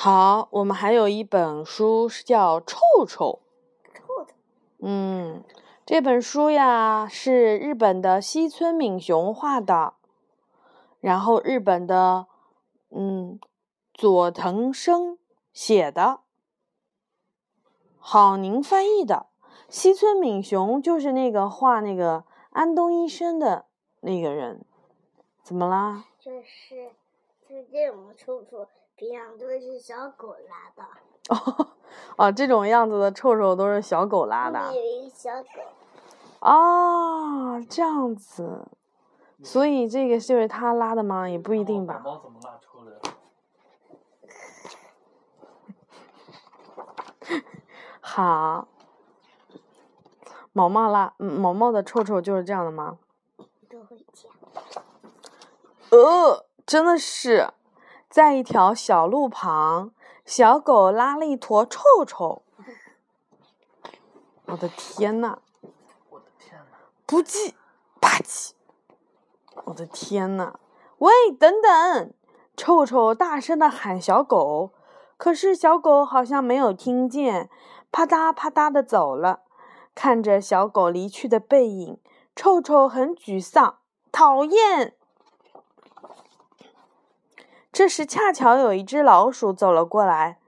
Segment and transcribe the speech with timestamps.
[0.00, 3.40] 好，我们还有一本书是叫《臭臭》。
[3.92, 4.32] 臭臭。
[4.78, 5.42] 嗯，
[5.84, 9.94] 这本书呀是日本的西村敏雄画的，
[11.00, 12.28] 然后日本的
[12.90, 13.40] 嗯
[13.92, 15.18] 佐藤生
[15.52, 16.20] 写的，
[17.98, 19.26] 郝宁翻译的。
[19.68, 23.64] 西村敏雄就是那个画那个安东医生的
[24.02, 24.64] 那个人，
[25.42, 26.04] 怎么啦？
[26.20, 26.92] 就是
[27.48, 28.64] 就这种臭臭，
[28.98, 30.82] 平常都是小狗拉的。
[31.30, 31.68] 哦
[32.16, 34.74] 哦，这种样子的臭臭都是小狗拉的。
[34.74, 35.48] 有一个小狗。
[36.40, 38.66] 哦，这样子，
[39.44, 41.28] 所以这个就是他拉的吗？
[41.30, 42.02] 也不一定吧。
[42.04, 43.00] 猫怎么拉臭的？
[48.02, 48.66] 好。
[50.52, 52.98] 毛毛拉，毛毛的臭臭就是这样的吗？
[53.68, 54.36] 都会这样。
[55.90, 57.48] 呃，真的是，
[58.08, 59.92] 在一条小路旁，
[60.24, 62.42] 小狗拉了一坨臭臭。
[64.46, 65.40] 我的天呐！
[66.08, 66.78] 我的天呐！
[67.04, 67.54] 不计，
[68.00, 68.52] 吧唧！
[69.64, 70.54] 我的天呐！
[70.98, 72.14] 喂，等等！
[72.56, 74.72] 臭臭大声的喊小狗，
[75.18, 77.50] 可是小狗好像没有听见，
[77.92, 79.42] 啪嗒啪嗒的走了。
[79.94, 82.00] 看着小狗离去的背影，
[82.34, 83.78] 臭臭很沮丧，
[84.10, 84.94] 讨厌。
[87.70, 90.40] 这时，恰巧有一只老鼠走了过来，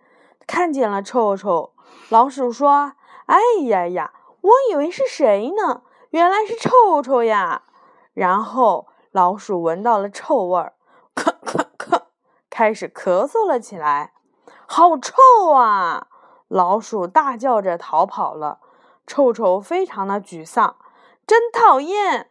[0.46, 1.72] 看见了臭臭。
[2.08, 2.94] 老鼠说
[3.26, 5.82] ：“哎呀呀，我以为是谁呢？
[6.10, 7.62] 原来是臭臭呀！”
[8.14, 10.74] 然后，老鼠闻到了臭味儿，
[11.14, 12.02] 咳咳咳，
[12.48, 14.12] 开始咳嗽了起来。
[14.66, 16.08] 好臭啊！
[16.48, 18.58] 老鼠大叫着逃跑了。
[19.06, 20.76] 臭臭非常的沮丧，
[21.26, 22.30] 真讨厌。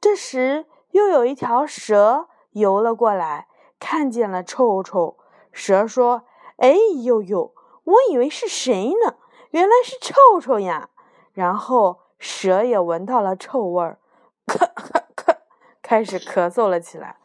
[0.00, 5.16] 这时，又有一条蛇游了过来，看见了臭臭。
[5.52, 6.24] 蛇说
[6.58, 9.16] ：“哎呦呦，我以为是谁呢？
[9.50, 10.90] 原来是臭臭呀！”
[11.32, 13.98] 然后，蛇也闻到了臭味儿，
[14.46, 15.36] 咳咳咳，
[15.82, 17.16] 开始咳嗽了起来。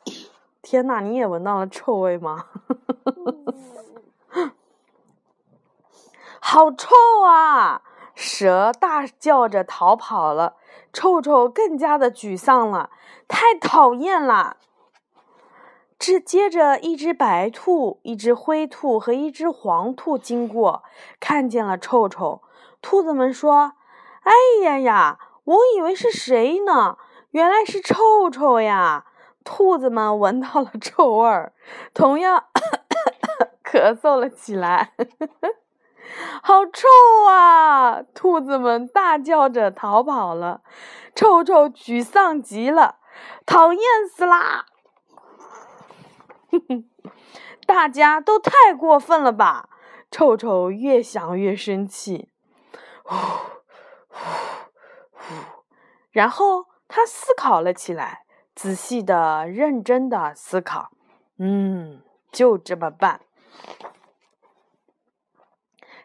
[0.62, 2.46] 天哪，你也闻到了臭味吗？
[6.40, 6.94] 好臭
[7.26, 7.82] 啊！
[8.16, 10.56] 蛇大叫着逃跑了，
[10.94, 12.92] 臭臭更加的沮丧了，
[13.28, 14.58] 太讨厌了。
[16.06, 20.84] 这接着，一只白兔、一只灰兔和一只黄兔经过，
[21.22, 22.42] 看见了臭臭。
[22.82, 23.76] 兔子们说
[24.24, 24.34] ：“哎
[24.66, 26.98] 呀呀，我以为是谁呢？
[27.32, 29.06] 原来是臭臭呀！”
[29.46, 31.54] 兔子们闻到了臭味儿，
[31.94, 32.48] 同样
[33.64, 34.92] 咳嗽了起来。
[36.44, 36.86] 好臭
[37.30, 38.04] 啊！
[38.14, 40.64] 兔子们大叫着逃跑了。
[41.16, 42.98] 臭臭沮丧极了，
[43.46, 43.82] 讨厌
[44.14, 44.66] 死啦！
[47.66, 49.70] 大家都太过分了吧？
[50.12, 52.30] 臭臭越想越生气。
[53.04, 53.16] 呼
[54.08, 54.18] 呼
[55.12, 55.34] 呼！
[56.12, 60.92] 然后他思考了起来，仔细的、认真的思考。
[61.40, 63.22] 嗯，就这么办。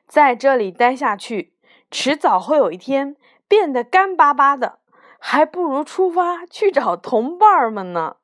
[0.06, 1.52] 在这里待下去，
[1.90, 3.16] 迟早会有一天
[3.46, 4.78] 变得干巴巴的，
[5.18, 8.16] 还不如出发去找同伴们呢。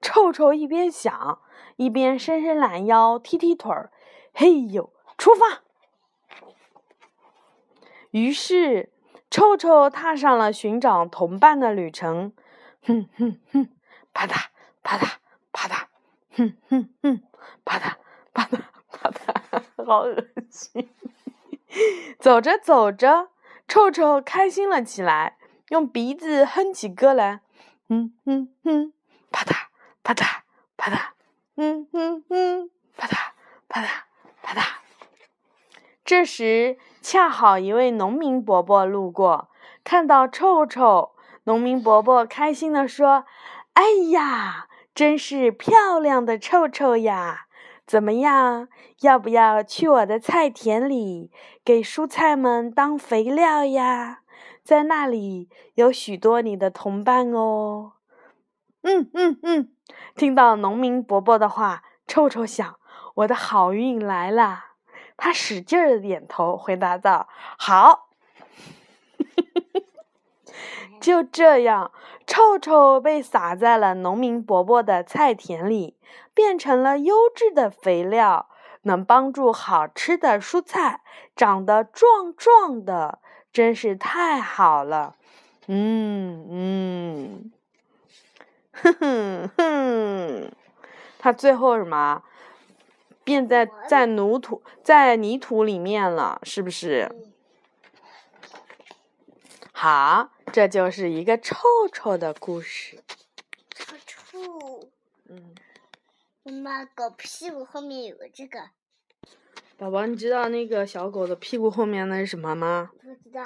[0.00, 1.40] 臭臭一边想，
[1.76, 3.90] 一边伸伸懒腰，踢踢腿儿，
[4.32, 5.62] 嘿呦，出发！
[8.10, 8.92] 于是，
[9.30, 12.32] 臭臭踏上了寻找同伴的旅程。
[12.82, 13.68] 哼哼哼，
[14.12, 14.46] 啪嗒
[14.82, 15.14] 啪嗒
[15.52, 15.86] 啪嗒，
[16.36, 17.22] 哼哼哼，
[17.64, 17.94] 啪嗒
[18.32, 18.60] 啪嗒
[18.92, 20.88] 啪嗒，好恶心。
[22.20, 23.30] 走着走着，
[23.66, 25.36] 臭臭开心了起来，
[25.70, 27.40] 用鼻子哼起歌来，
[27.88, 28.92] 哼哼哼，
[29.32, 29.56] 啪嗒
[30.04, 30.42] 啪嗒
[30.76, 31.13] 啪嗒，
[31.56, 33.16] 嗯嗯嗯，啪嗒
[33.68, 33.88] 啪嗒
[34.42, 34.64] 啪嗒。
[36.04, 39.48] 这时，恰好一位农民伯伯路过，
[39.84, 41.12] 看到臭臭，
[41.44, 43.24] 农民伯伯开心地说
[43.74, 47.46] ：“哎呀，真是漂亮的臭臭呀！”
[47.86, 48.68] 怎么样？
[49.00, 51.30] 要不要去我的菜田里
[51.64, 54.20] 给蔬菜们当肥料呀？
[54.62, 57.92] 在那里有许多你的同伴哦。
[58.84, 59.72] 嗯嗯嗯，
[60.14, 62.78] 听到农民伯伯的话，臭臭想：
[63.14, 64.64] 我的好运来了。
[65.16, 67.28] 他使劲儿点头，回答道
[67.58, 68.10] ：“好。
[71.00, 71.92] ”就这样，
[72.26, 75.96] 臭臭被撒在了农民伯伯的菜田里，
[76.34, 78.48] 变成了优质的肥料，
[78.82, 81.00] 能帮助好吃的蔬菜
[81.34, 83.20] 长得壮壮的，
[83.50, 85.14] 真是太好了。
[85.68, 87.52] 嗯嗯，
[88.84, 90.52] 哼哼哼，
[91.18, 92.22] 他最后什么？
[93.24, 97.10] 变在在泥土在泥土里面了，是不是？
[97.10, 97.32] 嗯
[99.72, 101.56] 好，这就是一个臭
[101.90, 103.02] 臭的故事。
[103.74, 104.88] 臭臭。
[105.30, 105.54] 嗯，
[106.42, 108.60] 妈妈，狗屁股后面有个这个，
[109.78, 112.90] 宝宝，你知道那个小狗的屁股后面那是什么吗？
[113.02, 113.42] 不知道。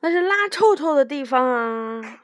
[0.00, 2.22] 那是拉臭臭的地方啊。